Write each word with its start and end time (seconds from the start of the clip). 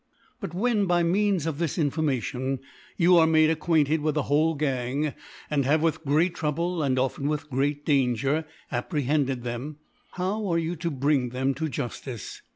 But 0.39 0.55
when, 0.55 0.87
by 0.87 1.03
means 1.03 1.45
of 1.45 1.59
his 1.59 1.77
Information, 1.77 2.57
you 2.97 3.17
are 3.19 3.27
made 3.27 3.51
acquainted 3.51 4.01
with 4.01 4.15
the 4.15 4.23
whole 4.23 4.55
Gang, 4.55 5.13
and 5.47 5.63
have, 5.65 5.83
with 5.83 6.03
great 6.05 6.33
Trouble, 6.33 6.81
and 6.81 6.97
often 6.97 7.27
with 7.27 7.51
great 7.51 7.85
Danger, 7.85 8.45
apprehended 8.71 9.43
them, 9.43 9.77
how 10.13 10.47
are 10.47 10.57
you 10.57 10.75
to 10.75 10.89
bring 10.89 11.29
them 11.29 11.53
to 11.53 11.65
Jufticc 11.69 12.41